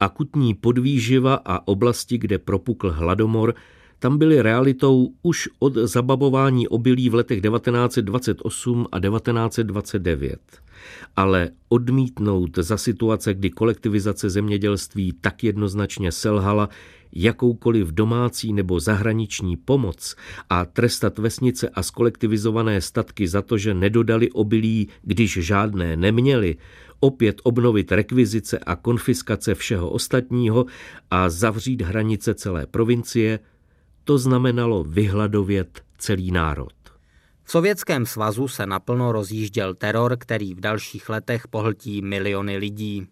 Akutní 0.00 0.54
podvýživa 0.54 1.34
a 1.44 1.68
oblasti, 1.68 2.18
kde 2.18 2.38
propukl 2.38 2.90
hladomor, 2.90 3.54
tam 4.00 4.18
byly 4.18 4.42
realitou 4.42 5.12
už 5.22 5.48
od 5.58 5.74
zababování 5.74 6.68
obilí 6.68 7.10
v 7.10 7.14
letech 7.14 7.40
1928 7.40 8.86
a 8.92 9.00
1929. 9.00 10.40
Ale 11.16 11.50
odmítnout 11.68 12.58
za 12.58 12.76
situace, 12.76 13.34
kdy 13.34 13.50
kolektivizace 13.50 14.30
zemědělství 14.30 15.12
tak 15.20 15.44
jednoznačně 15.44 16.12
selhala, 16.12 16.68
jakoukoliv 17.12 17.88
domácí 17.88 18.52
nebo 18.52 18.80
zahraniční 18.80 19.56
pomoc 19.56 20.16
a 20.50 20.64
trestat 20.64 21.18
vesnice 21.18 21.68
a 21.68 21.82
skolektivizované 21.82 22.80
statky 22.80 23.28
za 23.28 23.42
to, 23.42 23.58
že 23.58 23.74
nedodali 23.74 24.30
obilí, 24.30 24.88
když 25.02 25.32
žádné 25.32 25.96
neměli, 25.96 26.56
opět 27.00 27.40
obnovit 27.44 27.92
rekvizice 27.92 28.58
a 28.58 28.76
konfiskace 28.76 29.54
všeho 29.54 29.90
ostatního 29.90 30.66
a 31.10 31.28
zavřít 31.28 31.82
hranice 31.82 32.34
celé 32.34 32.66
provincie, 32.66 33.38
to 34.04 34.18
znamenalo 34.18 34.84
vyhladovět 34.84 35.82
celý 35.98 36.30
národ. 36.30 36.72
V 37.44 37.50
Sovětském 37.50 38.06
svazu 38.06 38.48
se 38.48 38.66
naplno 38.66 39.12
rozjížděl 39.12 39.74
teror, 39.74 40.16
který 40.18 40.54
v 40.54 40.60
dalších 40.60 41.08
letech 41.08 41.48
pohltí 41.48 42.02
miliony 42.02 42.56
lidí. 42.56 43.06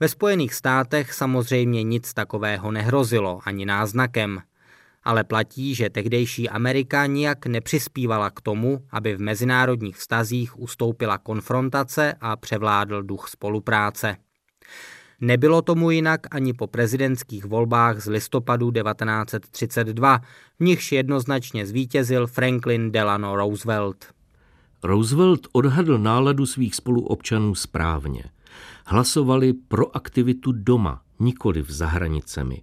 Ve 0.00 0.08
Spojených 0.08 0.54
státech 0.54 1.12
samozřejmě 1.12 1.82
nic 1.82 2.14
takového 2.14 2.72
nehrozilo, 2.72 3.40
ani 3.44 3.66
náznakem. 3.66 4.42
Ale 5.02 5.24
platí, 5.24 5.74
že 5.74 5.90
tehdejší 5.90 6.48
Amerika 6.48 7.06
nijak 7.06 7.46
nepřispívala 7.46 8.30
k 8.30 8.40
tomu, 8.40 8.86
aby 8.90 9.16
v 9.16 9.20
mezinárodních 9.20 9.96
vztazích 9.96 10.58
ustoupila 10.58 11.18
konfrontace 11.18 12.14
a 12.20 12.36
převládl 12.36 13.02
duch 13.02 13.28
spolupráce. 13.28 14.16
Nebylo 15.20 15.62
tomu 15.62 15.90
jinak 15.90 16.20
ani 16.30 16.52
po 16.52 16.66
prezidentských 16.66 17.44
volbách 17.44 18.00
z 18.00 18.06
listopadu 18.06 18.70
1932, 18.70 20.18
v 20.60 20.64
nichž 20.64 20.92
jednoznačně 20.92 21.66
zvítězil 21.66 22.26
Franklin 22.26 22.92
Delano 22.92 23.36
Roosevelt. 23.36 24.04
Roosevelt 24.82 25.40
odhadl 25.52 25.98
náladu 25.98 26.46
svých 26.46 26.74
spoluobčanů 26.74 27.54
správně– 27.54 28.22
hlasovali 28.88 29.52
pro 29.52 29.96
aktivitu 29.96 30.52
doma, 30.52 31.02
nikoli 31.20 31.64
za 31.68 31.86
hranicemi. 31.86 32.62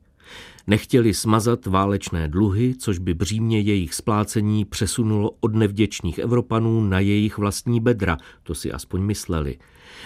Nechtěli 0.67 1.13
smazat 1.13 1.65
válečné 1.65 2.27
dluhy, 2.27 2.75
což 2.75 2.97
by 2.97 3.13
břímě 3.13 3.59
jejich 3.59 3.93
splácení 3.93 4.65
přesunulo 4.65 5.31
od 5.39 5.55
nevděčných 5.55 6.19
Evropanů 6.19 6.81
na 6.81 6.99
jejich 6.99 7.37
vlastní 7.37 7.79
bedra, 7.79 8.17
to 8.43 8.55
si 8.55 8.71
aspoň 8.71 9.01
mysleli. 9.01 9.57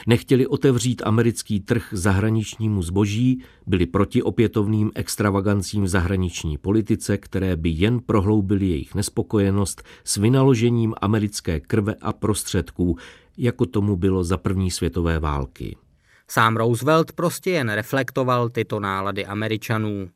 Nechtěli 0.08 0.48
otevřít 0.48 1.02
americký 1.06 1.60
trh 1.60 1.88
zahraničnímu 1.92 2.82
zboží, 2.82 3.44
byli 3.68 3.86
proti 3.86 4.24
opětovným 4.24 4.92
extravagancím 4.96 5.84
v 5.84 5.88
zahraniční 5.88 6.58
politice, 6.58 7.18
které 7.18 7.56
by 7.56 7.70
jen 7.70 8.00
prohloubily 8.00 8.68
jejich 8.68 8.96
nespokojenost 8.96 9.84
s 10.04 10.18
vynaložením 10.18 10.94
americké 11.02 11.60
krve 11.60 11.96
a 12.02 12.14
prostředků, 12.14 12.98
jako 13.38 13.66
tomu 13.66 13.96
bylo 13.96 14.24
za 14.24 14.38
první 14.38 14.72
světové 14.72 15.20
války. 15.20 15.78
Sám 16.32 16.58
Roosevelt 16.58 17.12
prostě 17.12 17.52
jen 17.52 17.70
reflektoval 17.70 18.50
tyto 18.50 18.80
nálady 18.80 19.26
Američanů. 19.26 20.10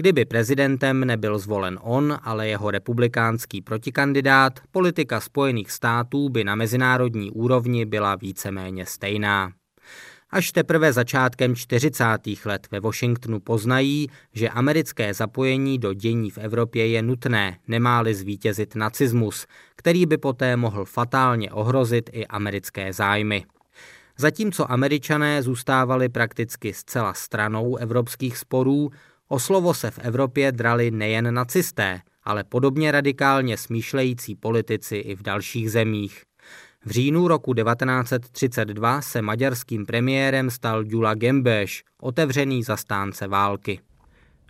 Kdyby 0.00 0.24
prezidentem 0.24 1.04
nebyl 1.04 1.38
zvolen 1.38 1.78
on, 1.82 2.18
ale 2.22 2.48
jeho 2.48 2.70
republikánský 2.70 3.60
protikandidát, 3.60 4.60
politika 4.70 5.20
Spojených 5.20 5.70
států 5.70 6.28
by 6.28 6.44
na 6.44 6.54
mezinárodní 6.54 7.30
úrovni 7.30 7.84
byla 7.84 8.14
víceméně 8.14 8.86
stejná. 8.86 9.52
Až 10.30 10.52
teprve 10.52 10.92
začátkem 10.92 11.56
40. 11.56 12.04
let 12.44 12.66
ve 12.70 12.80
Washingtonu 12.80 13.40
poznají, 13.40 14.08
že 14.32 14.48
americké 14.48 15.14
zapojení 15.14 15.78
do 15.78 15.94
dění 15.94 16.30
v 16.30 16.38
Evropě 16.38 16.86
je 16.86 17.02
nutné, 17.02 17.58
nemá-li 17.68 18.14
zvítězit 18.14 18.76
nacismus, 18.76 19.46
který 19.76 20.06
by 20.06 20.18
poté 20.18 20.56
mohl 20.56 20.84
fatálně 20.84 21.50
ohrozit 21.50 22.10
i 22.12 22.26
americké 22.26 22.92
zájmy. 22.92 23.44
Zatímco 24.18 24.72
američané 24.72 25.42
zůstávali 25.42 26.08
prakticky 26.08 26.72
zcela 26.72 27.14
stranou 27.14 27.76
evropských 27.76 28.38
sporů, 28.38 28.90
o 29.32 29.38
slovo 29.38 29.74
se 29.74 29.90
v 29.90 29.98
Evropě 29.98 30.52
drali 30.52 30.90
nejen 30.90 31.34
nacisté, 31.34 32.00
ale 32.24 32.44
podobně 32.44 32.92
radikálně 32.92 33.56
smýšlející 33.56 34.34
politici 34.34 34.96
i 34.96 35.16
v 35.16 35.22
dalších 35.22 35.70
zemích. 35.70 36.22
V 36.84 36.90
říjnu 36.90 37.28
roku 37.28 37.54
1932 37.54 39.02
se 39.02 39.22
maďarským 39.22 39.86
premiérem 39.86 40.50
stal 40.50 40.84
Gyula 40.84 41.14
Gembeš, 41.14 41.84
otevřený 42.00 42.62
zastánce 42.62 43.28
války. 43.28 43.80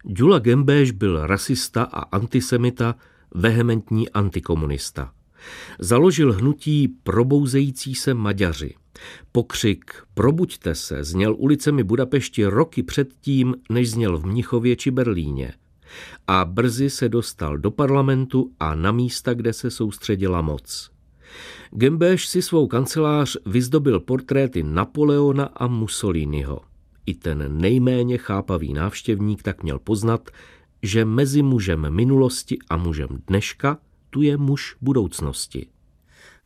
Gyula 0.03 0.39
Gembeš 0.39 0.91
byl 0.91 1.27
rasista 1.27 1.83
a 1.83 2.01
antisemita, 2.01 2.95
vehementní 3.35 4.09
antikomunista. 4.11 5.13
Založil 5.79 6.33
hnutí 6.33 6.89
Probouzející 6.89 7.95
se 7.95 8.15
Maďaři– 8.15 8.75
Pokřik 9.33 9.95
Probuďte 10.15 10.75
se 10.75 11.05
zněl 11.05 11.35
ulicemi 11.39 11.83
Budapešti 11.83 12.47
roky 12.47 12.83
předtím, 12.83 13.55
než 13.71 13.91
zněl 13.91 14.19
v 14.19 14.27
Mnichově 14.27 14.77
či 14.77 14.91
Berlíně. 14.91 15.53
A 16.27 16.45
brzy 16.45 16.91
se 16.91 17.09
dostal 17.09 17.59
do 17.59 17.71
parlamentu 17.71 18.53
a 18.61 18.75
na 18.75 18.93
místa, 18.93 19.35
kde 19.35 19.53
se 19.53 19.71
soustředila 19.71 20.43
moc. 20.43 20.91
Gembeš 21.71 22.27
si 22.27 22.43
svou 22.43 22.67
kancelář 22.67 23.37
vyzdobil 23.47 24.01
portréty 24.01 24.63
Napoleona 24.63 25.45
a 25.45 25.67
Mussoliniho. 25.67 26.61
I 27.07 27.15
ten 27.15 27.59
nejméně 27.61 28.19
chápavý 28.19 28.73
návštěvník 28.73 29.43
tak 29.43 29.63
měl 29.63 29.79
poznat, 29.79 30.31
že 30.83 31.05
mezi 31.05 31.43
mužem 31.43 31.91
minulosti 31.91 32.59
a 32.71 32.77
mužem 32.77 33.09
dneška 33.27 33.79
tu 34.11 34.23
je 34.23 34.37
muž 34.37 34.77
budoucnosti. 34.81 35.67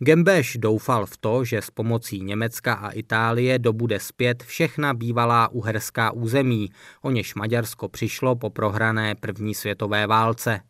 Gembeš 0.05 0.57
doufal 0.61 1.07
v 1.07 1.17
to, 1.17 1.45
že 1.45 1.63
s 1.63 1.71
pomocí 1.71 2.21
Německa 2.21 2.75
a 2.75 2.91
Itálie 2.91 3.59
dobude 3.59 4.01
zpět 4.01 4.43
všechna 4.43 4.95
bývalá 4.95 5.49
uherská 5.49 6.11
území, 6.11 6.71
o 7.03 7.11
něž 7.11 7.35
Maďarsko 7.35 7.89
přišlo 7.89 8.37
po 8.37 8.51
prohrané 8.51 9.15
první 9.15 9.55
světové 9.55 10.07
válce. 10.07 10.61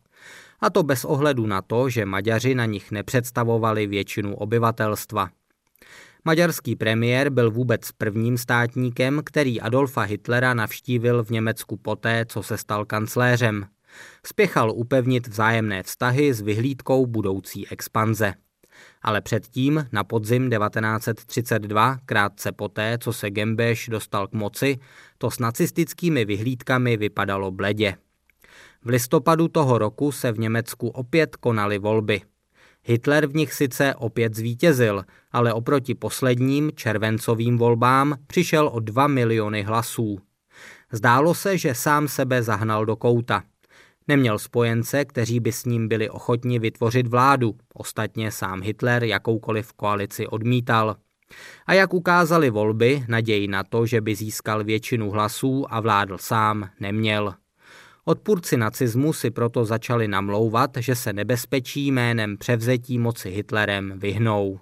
A 0.59 0.69
to 0.69 0.83
bez 0.83 1.05
ohledu 1.05 1.47
na 1.47 1.61
to, 1.61 1.89
že 1.89 2.05
Maďaři 2.05 2.55
na 2.55 2.65
nich 2.65 2.91
nepředstavovali 2.91 3.87
většinu 3.87 4.35
obyvatelstva. 4.35 5.29
Maďarský 6.25 6.75
premiér 6.75 7.29
byl 7.29 7.51
vůbec 7.51 7.91
prvním 7.91 8.37
státníkem, 8.37 9.21
který 9.25 9.61
Adolfa 9.61 10.01
Hitlera 10.01 10.53
navštívil 10.53 11.23
v 11.23 11.29
Německu 11.29 11.77
poté, 11.77 12.25
co 12.25 12.43
se 12.43 12.57
stal 12.57 12.85
kancléřem. 12.85 13.65
Spěchal 14.25 14.71
upevnit 14.71 15.27
vzájemné 15.27 15.83
vztahy 15.83 16.33
s 16.33 16.41
vyhlídkou 16.41 17.05
budoucí 17.05 17.67
expanze. 17.67 18.33
Ale 19.05 19.21
předtím, 19.21 19.85
na 19.91 20.03
podzim 20.03 20.49
1932, 20.49 21.97
krátce 22.05 22.51
poté, 22.51 22.97
co 22.97 23.13
se 23.13 23.29
Gembeš 23.29 23.87
dostal 23.91 24.27
k 24.27 24.33
moci, 24.33 24.77
to 25.17 25.31
s 25.31 25.39
nacistickými 25.39 26.25
vyhlídkami 26.25 26.97
vypadalo 26.97 27.51
bledě. 27.51 27.95
V 28.81 28.89
listopadu 28.89 29.47
toho 29.47 29.77
roku 29.77 30.11
se 30.11 30.31
v 30.31 30.39
Německu 30.39 30.87
opět 30.87 31.35
konaly 31.35 31.77
volby. 31.77 32.21
Hitler 32.83 33.27
v 33.27 33.35
nich 33.35 33.53
sice 33.53 33.95
opět 33.95 34.35
zvítězil, 34.35 35.03
ale 35.31 35.53
oproti 35.53 35.95
posledním 35.95 36.71
červencovým 36.75 37.57
volbám 37.57 38.15
přišel 38.27 38.67
o 38.73 38.79
2 38.79 39.07
miliony 39.07 39.63
hlasů. 39.63 40.19
Zdálo 40.91 41.33
se, 41.33 41.57
že 41.57 41.75
sám 41.75 42.07
sebe 42.07 42.43
zahnal 42.43 42.85
do 42.85 42.95
kouta. 42.95 43.43
Neměl 44.07 44.39
spojence, 44.39 45.05
kteří 45.05 45.39
by 45.39 45.51
s 45.51 45.65
ním 45.65 45.87
byli 45.87 46.09
ochotni 46.09 46.59
vytvořit 46.59 47.07
vládu. 47.07 47.55
Ostatně 47.73 48.31
sám 48.31 48.61
Hitler 48.61 49.03
jakoukoliv 49.03 49.73
koalici 49.73 50.27
odmítal. 50.27 50.95
A 51.65 51.73
jak 51.73 51.93
ukázali 51.93 52.49
volby, 52.49 53.03
naději 53.07 53.47
na 53.47 53.63
to, 53.63 53.85
že 53.85 54.01
by 54.01 54.15
získal 54.15 54.63
většinu 54.63 55.11
hlasů 55.11 55.65
a 55.69 55.79
vládl 55.79 56.17
sám, 56.17 56.69
neměl. 56.79 57.33
Odpůrci 58.05 58.57
nacismu 58.57 59.13
si 59.13 59.31
proto 59.31 59.65
začali 59.65 60.07
namlouvat, 60.07 60.71
že 60.77 60.95
se 60.95 61.13
nebezpečí 61.13 61.87
jménem 61.87 62.37
převzetí 62.37 62.97
moci 62.97 63.29
Hitlerem 63.29 63.93
vyhnou. 63.97 64.59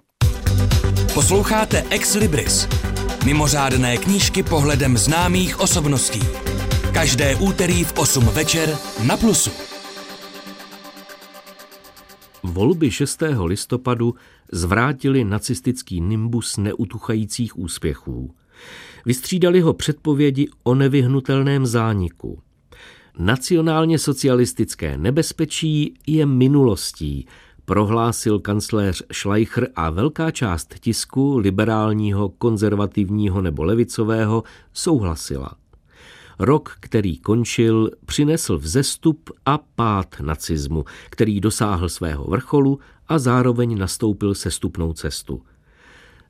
Posloucháte 1.14 1.84
Ex 1.90 2.14
Libris, 2.14 2.68
mimořádné 3.24 3.96
knížky 3.96 4.42
pohledem 4.42 4.96
známých 4.96 5.60
osobností. 5.60 6.43
Každé 6.94 7.36
úterý 7.36 7.84
v 7.84 7.92
8 7.98 8.24
večer 8.24 8.78
na 9.06 9.16
Plusu. 9.16 9.50
Volby 12.42 12.90
6. 12.90 13.22
listopadu 13.44 14.14
zvrátili 14.52 15.24
nacistický 15.24 16.00
nimbus 16.00 16.56
neutuchajících 16.56 17.58
úspěchů. 17.58 18.34
Vystřídali 19.06 19.60
ho 19.60 19.74
předpovědi 19.74 20.48
o 20.64 20.74
nevyhnutelném 20.74 21.66
zániku. 21.66 22.38
Nacionálně 23.18 23.98
socialistické 23.98 24.98
nebezpečí 24.98 25.94
je 26.06 26.26
minulostí, 26.26 27.26
prohlásil 27.64 28.38
kancléř 28.38 29.02
Schleicher 29.12 29.68
a 29.76 29.90
velká 29.90 30.30
část 30.30 30.74
tisku 30.80 31.38
liberálního, 31.38 32.28
konzervativního 32.28 33.42
nebo 33.42 33.64
levicového 33.64 34.42
souhlasila. 34.72 35.63
Rok, 36.38 36.76
který 36.80 37.18
končil, 37.18 37.90
přinesl 38.06 38.58
vzestup 38.58 39.30
a 39.46 39.58
pád 39.58 40.20
nacismu, 40.20 40.84
který 41.10 41.40
dosáhl 41.40 41.88
svého 41.88 42.24
vrcholu 42.24 42.80
a 43.08 43.18
zároveň 43.18 43.78
nastoupil 43.78 44.34
sestupnou 44.34 44.92
cestu. 44.92 45.42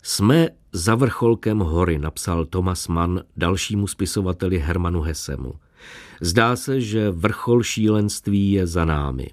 Jsme 0.02 0.48
za 0.72 0.94
vrcholkem 0.94 1.58
hory, 1.58 1.98
napsal 1.98 2.44
Thomas 2.44 2.88
Mann 2.88 3.22
dalšímu 3.36 3.86
spisovateli 3.86 4.58
Hermanu 4.58 5.00
Hesemu. 5.00 5.54
Zdá 6.20 6.56
se, 6.56 6.80
že 6.80 7.10
vrchol 7.10 7.62
šílenství 7.62 8.52
je 8.52 8.66
za 8.66 8.84
námi. 8.84 9.26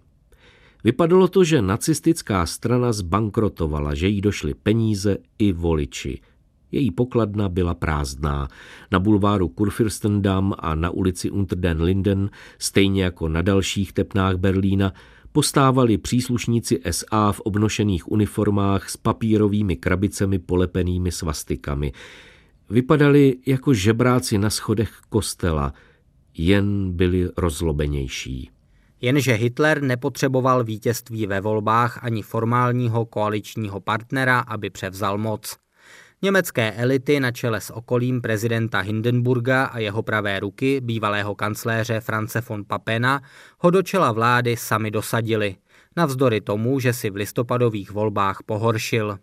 Vypadalo 0.84 1.28
to, 1.28 1.44
že 1.44 1.62
nacistická 1.62 2.46
strana 2.46 2.94
zbankrotovala, 2.94 3.94
že 3.94 4.08
jí 4.08 4.22
došly 4.22 4.54
peníze 4.54 5.18
i 5.40 5.52
voliči. 5.52 6.22
Její 6.72 6.92
pokladna 6.92 7.50
byla 7.50 7.74
prázdná. 7.74 8.48
Na 8.92 9.00
bulváru 9.00 9.48
Kurfürstendamm 9.48 10.54
a 10.60 10.76
na 10.76 10.90
ulici 10.90 11.32
Unter 11.32 11.58
den 11.58 11.82
Linden, 11.82 12.30
stejně 12.60 13.04
jako 13.04 13.30
na 13.30 13.42
dalších 13.42 13.94
tepnách 13.94 14.36
Berlína, 14.36 14.94
postávali 15.32 15.98
příslušníci 15.98 16.80
SA 16.92 17.32
v 17.32 17.40
obnošených 17.40 18.12
uniformách 18.12 18.90
s 18.90 18.98
papírovými 18.98 19.76
krabicemi 19.76 20.40
polepenými 20.40 21.12
svastikami. 21.12 21.92
Vypadali 22.70 23.38
jako 23.46 23.74
žebráci 23.74 24.38
na 24.38 24.50
schodech 24.50 24.92
kostela– 25.10 25.74
jen 26.38 26.92
byli 26.94 27.30
rozlobenější. 27.38 28.50
Jenže 29.02 29.34
Hitler 29.34 29.82
nepotřeboval 29.82 30.64
vítězství 30.64 31.28
ve 31.28 31.42
volbách 31.42 32.04
ani 32.04 32.22
formálního 32.22 33.06
koaličního 33.06 33.80
partnera, 33.80 34.40
aby 34.40 34.70
převzal 34.70 35.18
moc. 35.18 35.58
Německé 36.22 36.72
elity 36.72 37.20
na 37.20 37.32
čele 37.32 37.62
s 37.62 37.74
okolím 37.74 38.22
prezidenta 38.22 38.80
Hindenburga 38.80 39.66
a 39.66 39.80
jeho 39.80 40.04
pravé 40.04 40.40
ruky, 40.40 40.82
bývalého 40.82 41.36
kancléře 41.36 42.00
France 42.00 42.42
von 42.42 42.64
Papena, 42.68 43.22
ho 43.60 43.70
do 43.70 43.84
čela 43.84 44.12
vlády 44.12 44.58
sami 44.58 44.92
dosadili, 44.92 45.56
navzdory 45.98 46.42
tomu, 46.42 46.80
že 46.80 46.94
si 46.94 47.10
v 47.10 47.16
listopadových 47.16 47.92
volbách 47.92 48.44
pohoršil. 48.46 49.20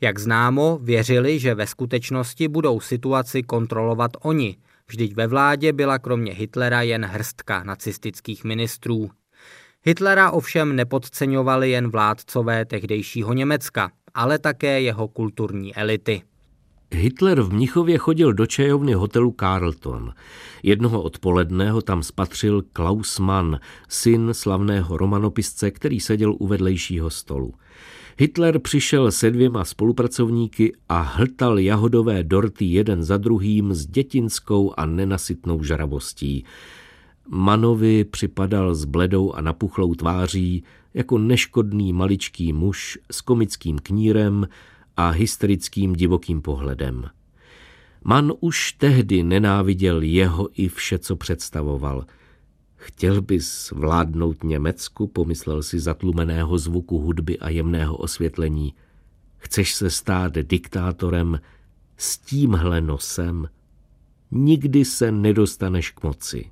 Jak 0.00 0.18
známo, 0.18 0.78
věřili, 0.82 1.38
že 1.38 1.54
ve 1.54 1.66
skutečnosti 1.66 2.48
budou 2.48 2.80
situaci 2.80 3.42
kontrolovat 3.42 4.10
oni, 4.22 4.56
Vždyť 4.88 5.14
ve 5.14 5.26
vládě 5.26 5.72
byla 5.72 5.98
kromě 5.98 6.32
Hitlera 6.32 6.82
jen 6.82 7.04
hrstka 7.04 7.62
nacistických 7.62 8.44
ministrů. 8.44 9.10
Hitlera 9.82 10.30
ovšem 10.30 10.76
nepodceňovali 10.76 11.70
jen 11.70 11.90
vládcové 11.90 12.64
tehdejšího 12.64 13.32
Německa, 13.32 13.90
ale 14.16 14.38
také 14.38 14.80
jeho 14.80 15.08
kulturní 15.08 15.74
elity. 15.74 16.22
Hitler 16.94 17.42
v 17.42 17.52
Mnichově 17.52 17.98
chodil 17.98 18.32
do 18.32 18.46
čajovny 18.46 18.92
hotelu 18.92 19.34
Carlton. 19.40 20.12
Jednoho 20.62 21.02
odpoledného 21.02 21.82
tam 21.82 22.02
spatřil 22.02 22.62
Klaus 22.72 23.18
Mann, 23.18 23.58
syn 23.88 24.28
slavného 24.32 24.96
romanopisce, 24.96 25.70
který 25.70 26.00
seděl 26.00 26.34
u 26.38 26.46
vedlejšího 26.46 27.10
stolu. 27.10 27.54
Hitler 28.18 28.58
přišel 28.58 29.12
se 29.12 29.30
dvěma 29.30 29.64
spolupracovníky 29.64 30.72
a 30.88 31.00
hltal 31.00 31.58
jahodové 31.58 32.22
dorty 32.22 32.64
jeden 32.64 33.04
za 33.04 33.16
druhým 33.16 33.74
s 33.74 33.86
dětinskou 33.86 34.74
a 34.76 34.86
nenasytnou 34.86 35.62
žravostí. 35.62 36.44
Manovi 37.28 38.04
připadal 38.04 38.74
s 38.74 38.84
bledou 38.84 39.32
a 39.32 39.40
napuchlou 39.40 39.94
tváří 39.94 40.64
jako 40.94 41.18
neškodný 41.18 41.92
maličký 41.92 42.52
muž 42.52 42.98
s 43.10 43.20
komickým 43.20 43.78
knírem 43.78 44.48
a 44.96 45.10
hysterickým 45.10 45.92
divokým 45.92 46.42
pohledem. 46.42 47.04
Man 48.04 48.32
už 48.40 48.72
tehdy 48.72 49.22
nenáviděl 49.22 50.02
jeho 50.02 50.48
i 50.54 50.68
vše, 50.68 50.98
co 50.98 51.16
představoval– 51.16 52.06
Chtěl 52.76 53.22
bys 53.22 53.70
vládnout 53.70 54.44
Německu, 54.44 55.06
pomyslel 55.06 55.62
si 55.62 55.80
zatlumeného 55.80 56.58
zvuku 56.58 56.98
hudby 56.98 57.38
a 57.38 57.48
jemného 57.48 57.96
osvětlení. 57.96 58.74
Chceš 59.36 59.74
se 59.74 59.90
stát 59.90 60.32
diktátorem 60.32 61.40
s 61.96 62.18
tímhle 62.18 62.80
nosem? 62.80 63.48
Nikdy 64.30 64.84
se 64.84 65.12
nedostaneš 65.12 65.90
k 65.90 66.02
moci. 66.02 66.50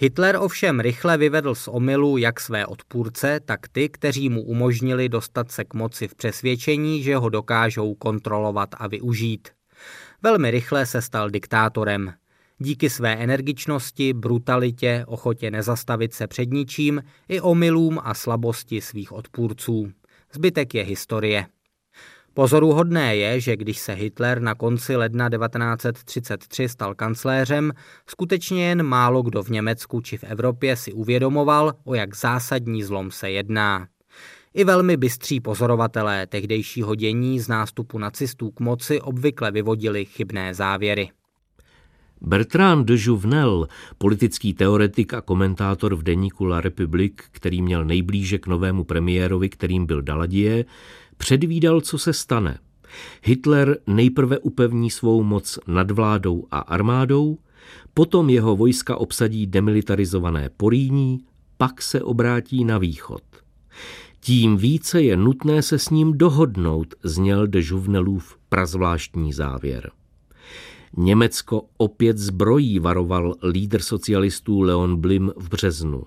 Hitler 0.00 0.36
ovšem 0.36 0.80
rychle 0.80 1.18
vyvedl 1.18 1.54
z 1.54 1.68
omylu 1.68 2.16
jak 2.16 2.40
své 2.40 2.66
odpůrce, 2.66 3.40
tak 3.44 3.68
ty, 3.68 3.88
kteří 3.88 4.28
mu 4.28 4.42
umožnili 4.42 5.08
dostat 5.08 5.50
se 5.50 5.64
k 5.64 5.74
moci 5.74 6.08
v 6.08 6.14
přesvědčení, 6.14 7.02
že 7.02 7.16
ho 7.16 7.28
dokážou 7.28 7.94
kontrolovat 7.94 8.68
a 8.78 8.86
využít. 8.88 9.48
Velmi 10.22 10.50
rychle 10.50 10.86
se 10.86 11.02
stal 11.02 11.30
diktátorem. 11.30 12.12
Díky 12.58 12.90
své 12.90 13.16
energičnosti, 13.16 14.12
brutalitě, 14.12 15.04
ochotě 15.06 15.50
nezastavit 15.50 16.14
se 16.14 16.26
před 16.26 16.50
ničím 16.50 17.02
i 17.28 17.40
omylům 17.40 17.98
a 18.02 18.14
slabosti 18.14 18.80
svých 18.80 19.12
odpůrců. 19.12 19.92
Zbytek 20.32 20.74
je 20.74 20.82
historie. 20.82 21.46
Pozoruhodné 22.38 23.16
je, 23.16 23.40
že 23.40 23.56
když 23.56 23.78
se 23.78 23.92
Hitler 23.92 24.40
na 24.42 24.54
konci 24.54 24.96
ledna 24.96 25.30
1933 25.30 26.68
stal 26.68 26.94
kancléřem, 26.94 27.72
skutečně 28.06 28.68
jen 28.68 28.82
málo 28.82 29.22
kdo 29.22 29.42
v 29.42 29.48
Německu 29.48 30.00
či 30.00 30.16
v 30.18 30.24
Evropě 30.24 30.76
si 30.76 30.92
uvědomoval, 30.92 31.72
o 31.84 31.94
jak 31.94 32.16
zásadní 32.16 32.82
zlom 32.82 33.10
se 33.10 33.30
jedná. 33.30 33.86
I 34.54 34.64
velmi 34.64 34.96
bystří 34.96 35.40
pozorovatelé 35.40 36.26
tehdejšího 36.26 36.94
dění 36.94 37.40
z 37.40 37.48
nástupu 37.48 37.98
nacistů 37.98 38.50
k 38.50 38.60
moci 38.60 39.00
obvykle 39.00 39.50
vyvodili 39.50 40.04
chybné 40.04 40.54
závěry. 40.54 41.10
Bertrand 42.20 42.86
de 42.86 42.94
Jouvenel, 42.98 43.68
politický 43.98 44.54
teoretik 44.54 45.14
a 45.14 45.20
komentátor 45.20 45.94
v 45.94 46.02
deníku 46.02 46.44
La 46.44 46.60
République, 46.60 47.22
který 47.30 47.62
měl 47.62 47.84
nejblíže 47.84 48.38
k 48.38 48.46
novému 48.46 48.84
premiérovi, 48.84 49.48
kterým 49.48 49.86
byl 49.86 50.02
Daladier, 50.02 50.64
předvídal, 51.18 51.80
co 51.80 51.98
se 51.98 52.12
stane. 52.12 52.58
Hitler 53.22 53.78
nejprve 53.86 54.38
upevní 54.38 54.90
svou 54.90 55.22
moc 55.22 55.58
nad 55.66 55.90
vládou 55.90 56.46
a 56.50 56.58
armádou, 56.58 57.38
potom 57.94 58.30
jeho 58.30 58.56
vojska 58.56 58.96
obsadí 58.96 59.46
demilitarizované 59.46 60.50
Poríní, 60.56 61.18
pak 61.56 61.82
se 61.82 62.02
obrátí 62.02 62.64
na 62.64 62.78
východ. 62.78 63.22
Tím 64.20 64.56
více 64.56 65.02
je 65.02 65.16
nutné 65.16 65.62
se 65.62 65.78
s 65.78 65.90
ním 65.90 66.18
dohodnout, 66.18 66.94
zněl 67.02 67.46
de 67.46 67.60
Jouvenelův 67.62 68.36
prazvláštní 68.48 69.32
závěr. 69.32 69.90
Německo 70.96 71.64
opět 71.76 72.18
zbrojí, 72.18 72.78
varoval 72.78 73.34
lídr 73.42 73.82
socialistů 73.82 74.60
Leon 74.60 74.96
Blim 74.96 75.32
v 75.36 75.48
březnu. 75.48 76.02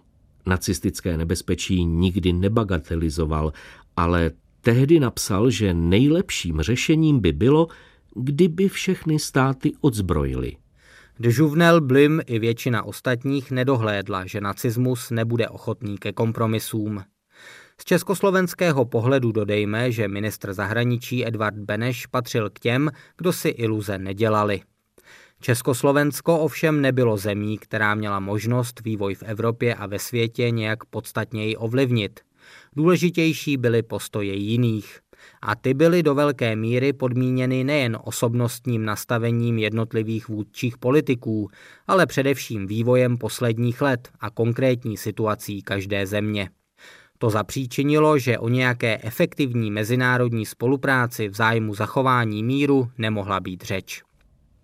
Nacistické 0.45 1.17
nebezpečí 1.17 1.85
nikdy 1.85 2.33
nebagatelizoval, 2.33 3.53
ale 3.97 4.31
tehdy 4.61 4.99
napsal, 4.99 5.49
že 5.49 5.73
nejlepším 5.73 6.61
řešením 6.61 7.19
by 7.19 7.33
bylo, 7.33 7.67
kdyby 8.15 8.69
všechny 8.69 9.19
státy 9.19 9.71
odzbrojily. 9.81 10.55
De 11.19 11.29
Jouvenel, 11.33 11.81
Blim 11.81 12.21
i 12.25 12.39
většina 12.39 12.83
ostatních 12.83 13.51
nedohlédla, 13.51 14.25
že 14.25 14.41
nacismus 14.41 15.09
nebude 15.09 15.49
ochotný 15.49 15.97
ke 15.97 16.13
kompromisům. 16.13 17.03
Z 17.81 17.85
československého 17.85 18.85
pohledu 18.85 19.31
dodejme, 19.31 19.91
že 19.91 20.07
ministr 20.07 20.53
zahraničí 20.53 21.27
Edvard 21.27 21.57
Beneš 21.57 22.05
patřil 22.05 22.49
k 22.49 22.59
těm, 22.59 22.91
kdo 23.17 23.33
si 23.33 23.49
iluze 23.49 23.97
nedělali. 23.97 24.61
Československo 25.41 26.39
ovšem 26.39 26.81
nebylo 26.81 27.17
zemí, 27.17 27.57
která 27.57 27.95
měla 27.95 28.19
možnost 28.19 28.81
vývoj 28.81 29.15
v 29.15 29.23
Evropě 29.23 29.75
a 29.75 29.85
ve 29.85 29.99
světě 29.99 30.51
nějak 30.51 30.85
podstatněji 30.85 31.57
ovlivnit. 31.57 32.19
Důležitější 32.75 33.57
byly 33.57 33.83
postoje 33.83 34.33
jiných. 34.33 34.99
A 35.41 35.55
ty 35.55 35.73
byly 35.73 36.03
do 36.03 36.15
velké 36.15 36.55
míry 36.55 36.93
podmíněny 36.93 37.63
nejen 37.63 37.97
osobnostním 38.03 38.85
nastavením 38.85 39.57
jednotlivých 39.59 40.27
vůdčích 40.27 40.77
politiků, 40.77 41.49
ale 41.87 42.05
především 42.05 42.67
vývojem 42.67 43.17
posledních 43.17 43.81
let 43.81 44.09
a 44.19 44.29
konkrétní 44.29 44.97
situací 44.97 45.61
každé 45.61 46.07
země. 46.07 46.49
To 47.17 47.29
zapříčinilo, 47.29 48.17
že 48.17 48.39
o 48.39 48.49
nějaké 48.49 48.99
efektivní 49.03 49.71
mezinárodní 49.71 50.45
spolupráci 50.45 51.29
v 51.29 51.35
zájmu 51.35 51.75
zachování 51.75 52.43
míru 52.43 52.89
nemohla 52.97 53.39
být 53.39 53.63
řeč. 53.63 54.03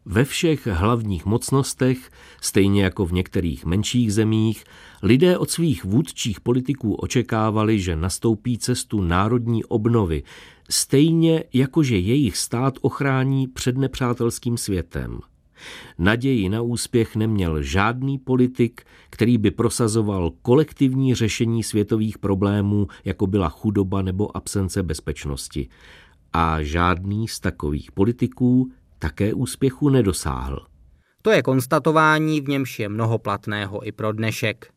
Ve 0.10 0.26
všech 0.26 0.68
hlavních 0.68 1.26
mocnostech, 1.26 2.12
stejně 2.42 2.84
jako 2.84 3.06
v 3.06 3.14
některých 3.14 3.66
menších 3.66 4.14
zemích, 4.14 4.64
lidé 5.04 5.38
od 5.38 5.50
svých 5.50 5.86
vůdčích 5.86 6.42
politiků 6.42 6.94
očekávali, 6.94 7.80
že 7.80 7.96
nastoupí 7.96 8.58
cestu 8.58 9.02
národní 9.02 9.64
obnovy, 9.66 10.24
stejně 10.70 11.44
jako 11.54 11.84
že 11.84 11.98
jejich 11.98 12.38
stát 12.38 12.74
ochrání 12.82 13.48
před 13.48 13.78
nepřátelským 13.78 14.58
světem. 14.58 15.20
Naději 16.00 16.50
na 16.50 16.62
úspěch 16.62 17.16
neměl 17.16 17.62
žádný 17.62 18.18
politik, 18.18 18.82
který 19.10 19.38
by 19.38 19.52
prosazoval 19.52 20.32
kolektivní 20.42 21.16
řešení 21.16 21.64
světových 21.64 22.18
problémů, 22.18 22.88
jako 23.06 23.28
byla 23.28 23.50
chudoba 23.50 24.02
nebo 24.02 24.38
absence 24.38 24.84
bezpečnosti. 24.84 25.70
A 26.34 26.62
žádný 26.62 27.28
z 27.28 27.40
takových 27.40 27.92
politiků 27.92 28.72
také 29.00 29.34
úspěchu 29.34 29.90
nedosáhl. 29.90 30.66
To 31.22 31.32
je 31.32 31.44
konstatování, 31.44 32.42
v 32.42 32.50
němž 32.50 32.80
je 32.80 32.90
mnoho 32.90 33.18
platného 33.18 33.88
i 33.88 33.92
pro 33.92 34.12
dnešek. 34.12 34.72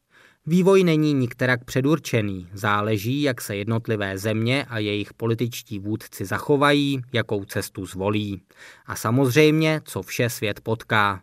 Vývoj 0.46 0.85
není 0.85 1.14
nikterak 1.14 1.64
předurčený, 1.64 2.48
záleží, 2.52 3.22
jak 3.22 3.40
se 3.40 3.56
jednotlivé 3.56 4.18
země 4.18 4.64
a 4.68 4.78
jejich 4.78 5.14
političtí 5.14 5.78
vůdci 5.78 6.24
zachovají, 6.24 7.02
jakou 7.12 7.44
cestu 7.44 7.87
zvolí. 7.87 8.42
A 8.87 8.96
samozřejmě, 8.96 9.80
co 9.85 10.02
vše 10.02 10.30
svět 10.30 10.61
potká. 10.61 11.22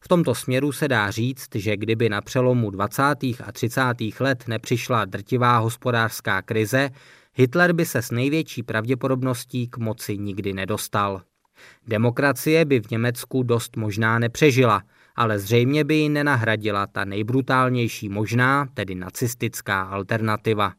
V 0.00 0.08
tomto 0.08 0.34
směru 0.34 0.72
se 0.72 0.88
dá 0.88 1.10
říct, 1.10 1.48
že 1.54 1.76
kdyby 1.76 2.08
na 2.08 2.20
přelomu 2.20 2.70
20. 2.70 3.02
a 3.22 3.52
30. 3.52 3.82
let 4.20 4.44
nepřišla 4.48 5.04
drtivá 5.04 5.58
hospodářská 5.58 6.42
krize, 6.42 6.90
Hitler 7.34 7.72
by 7.72 7.86
se 7.86 8.02
s 8.02 8.10
největší 8.10 8.62
pravděpodobností 8.62 9.68
k 9.68 9.76
moci 9.76 10.18
nikdy 10.18 10.52
nedostal. 10.52 11.22
Demokracie 11.86 12.64
by 12.64 12.80
v 12.80 12.90
Německu 12.90 13.42
dost 13.42 13.76
možná 13.76 14.18
nepřežila, 14.18 14.82
ale 15.16 15.38
zřejmě 15.38 15.84
by 15.84 15.94
ji 15.94 16.08
nenahradila 16.08 16.86
ta 16.86 17.04
nejbrutálnější 17.04 18.08
možná, 18.08 18.66
tedy 18.74 18.94
nacistická 18.94 19.82
alternativa. 19.82 20.72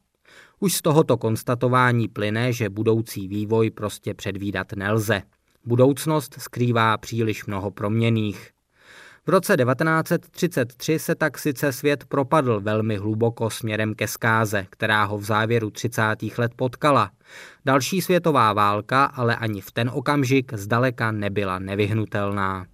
Už 0.60 0.74
z 0.74 0.82
tohoto 0.82 1.18
konstatování 1.18 2.08
plyne, 2.08 2.54
že 2.54 2.70
budoucí 2.70 3.28
vývoj 3.28 3.72
prostě 3.72 4.14
předvídat 4.14 4.68
nelze. 4.76 5.22
Budoucnost 5.66 6.36
skrývá 6.40 6.98
příliš 6.98 7.46
mnoho 7.46 7.72
proměných. 7.72 8.55
V 9.28 9.30
roce 9.30 9.58
1933 9.58 11.00
se 11.00 11.16
tak 11.16 11.38
sice 11.38 11.72
svět 11.72 12.06
propadl 12.06 12.62
velmi 12.62 12.98
hluboko 12.98 13.50
směrem 13.50 13.96
ke 13.96 14.08
zkáze, 14.08 14.66
která 14.70 15.04
ho 15.04 15.18
v 15.18 15.24
závěru 15.24 15.70
30. 15.70 16.02
let 16.38 16.52
potkala. 16.56 17.12
Další 17.66 18.02
světová 18.02 18.54
válka 18.54 19.06
ale 19.06 19.36
ani 19.36 19.62
v 19.62 19.72
ten 19.72 19.92
okamžik 19.94 20.54
zdaleka 20.54 21.12
nebyla 21.12 21.60
nevyhnutelná. 21.60 22.66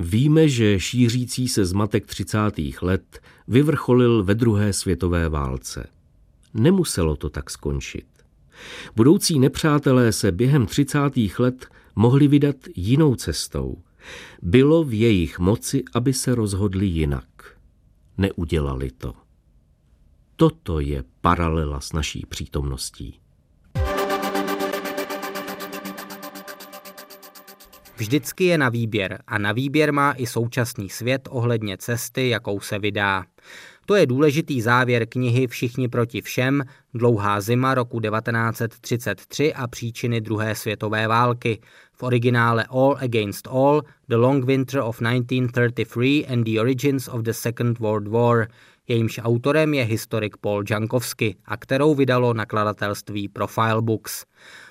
Víme, 0.00 0.48
že 0.48 0.80
šířící 0.80 1.48
se 1.48 1.64
zmatek 1.64 2.06
30. 2.06 2.38
let 2.82 3.20
vyvrcholil 3.48 4.24
ve 4.24 4.34
druhé 4.34 4.72
světové 4.72 5.28
válce. 5.28 5.88
Nemuselo 6.54 7.16
to 7.16 7.30
tak 7.30 7.50
skončit. 7.50 8.06
Budoucí 8.96 9.38
nepřátelé 9.38 10.12
se 10.12 10.32
během 10.32 10.66
30. 10.66 10.98
let 11.38 11.66
mohli 11.96 12.28
vydat 12.28 12.56
jinou 12.76 13.14
cestou. 13.14 13.76
Bylo 14.42 14.84
v 14.84 15.00
jejich 15.00 15.38
moci, 15.38 15.82
aby 15.94 16.12
se 16.12 16.34
rozhodli 16.34 16.86
jinak. 16.86 17.24
Neudělali 18.18 18.90
to. 18.90 19.14
Toto 20.36 20.80
je 20.80 21.04
paralela 21.20 21.80
s 21.80 21.92
naší 21.92 22.26
přítomností. 22.28 23.20
Vždycky 27.96 28.44
je 28.44 28.58
na 28.58 28.68
výběr 28.68 29.22
a 29.26 29.38
na 29.38 29.52
výběr 29.52 29.92
má 29.92 30.12
i 30.12 30.26
současný 30.26 30.88
svět 30.88 31.28
ohledně 31.30 31.76
cesty, 31.76 32.28
jakou 32.28 32.60
se 32.60 32.78
vydá. 32.78 33.24
To 33.86 33.94
je 33.94 34.06
důležitý 34.06 34.62
závěr 34.62 35.06
knihy 35.06 35.46
Všichni 35.46 35.88
proti 35.88 36.20
všem, 36.20 36.62
dlouhá 36.94 37.40
zima 37.40 37.74
roku 37.74 38.00
1933 38.00 39.54
a 39.54 39.66
příčiny 39.66 40.20
druhé 40.20 40.54
světové 40.54 41.08
války. 41.08 41.58
V 41.96 42.02
originále 42.02 42.64
All 42.68 42.96
Against 43.00 43.48
All, 43.48 43.82
The 44.08 44.16
Long 44.16 44.44
Winter 44.44 44.80
of 44.80 45.00
1933 45.00 46.26
and 46.26 46.44
the 46.44 46.60
Origins 46.60 47.08
of 47.08 47.22
the 47.22 47.32
Second 47.32 47.78
World 47.78 48.08
War, 48.08 48.48
jejímž 48.88 49.20
autorem 49.22 49.74
je 49.74 49.84
historik 49.84 50.36
Paul 50.36 50.62
Jankovsky 50.70 51.36
a 51.44 51.56
kterou 51.56 51.94
vydalo 51.94 52.34
nakladatelství 52.34 53.28
Profile 53.28 53.82
Books. 53.82 54.24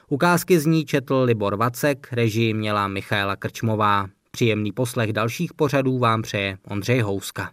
Ukázky 0.10 0.60
z 0.60 0.66
ní 0.66 0.86
četl 0.86 1.22
Libor 1.22 1.56
Vacek, 1.56 2.08
režii 2.12 2.54
měla 2.54 2.88
Michaela 2.88 3.36
Krčmová. 3.36 4.08
Příjemný 4.32 4.72
poslech 4.72 5.14
dalších 5.14 5.54
pořadů 5.54 5.98
vám 6.00 6.22
přeje 6.22 6.58
Ondřej 6.68 7.02
Houska. 7.02 7.52